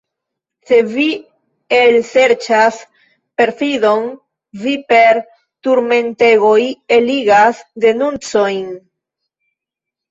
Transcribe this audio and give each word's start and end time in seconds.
Sed 0.69 0.87
vi 0.93 1.03
elserĉas 1.79 2.79
perfidon, 3.41 4.09
vi 4.65 4.75
per 4.95 5.23
turmentegoj 5.69 6.59
eligas 7.01 7.63
denuncojn. 7.87 8.71